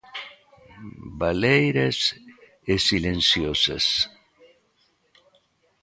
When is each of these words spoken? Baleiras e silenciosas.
Baleiras 1.21 1.99
e 2.73 2.75
silenciosas. 2.87 3.85